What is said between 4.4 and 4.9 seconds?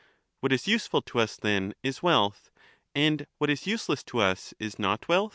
is